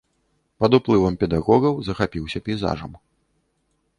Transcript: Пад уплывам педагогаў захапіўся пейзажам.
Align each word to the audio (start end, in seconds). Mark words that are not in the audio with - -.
Пад 0.63 0.75
уплывам 0.77 1.17
педагогаў 1.25 1.73
захапіўся 1.89 2.43
пейзажам. 2.47 2.91